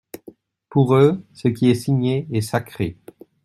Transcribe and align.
Pour 0.69 0.95
eux, 0.95 1.23
ce 1.31 1.47
qui 1.47 1.69
est 1.69 1.75
signé 1.75 2.27
est 2.31 2.41
sacré. 2.41 2.97